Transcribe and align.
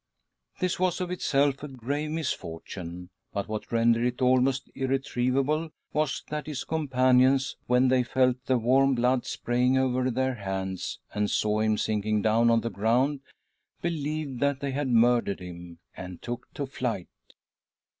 This 0.59 0.79
was 0.79 0.99
of 0.99 1.11
itself 1.11 1.61
a 1.61 1.67
grave 1.67 2.09
misfortune, 2.09 3.11
but 3.33 3.47
what 3.47 3.71
rendered 3.71 4.03
it 4.03 4.19
almost 4.19 4.67
irretrievable 4.73 5.69
was 5.93 6.23
that 6.29 6.47
his 6.47 6.63
com 6.63 6.87
panions, 6.87 7.53
when 7.67 7.87
they 7.89 8.01
felt 8.01 8.43
the 8.47 8.57
warm 8.57 8.95
blood 8.95 9.27
spraying 9.27 9.77
over 9.77 10.09
their 10.09 10.33
hands 10.33 10.97
and 11.13 11.29
saw 11.29 11.59
him 11.59 11.77
sinking 11.77 12.23
down, 12.23 12.49
on 12.49 12.61
the 12.61 12.71
ground, 12.71 13.19
believed 13.83 14.39
that 14.39 14.59
they 14.59 14.71
had 14.71 14.87
murdered 14.87 15.39
him, 15.39 15.77
and 15.95 16.19
took 16.23 16.51
to 16.55 16.65
flight. 16.65 17.09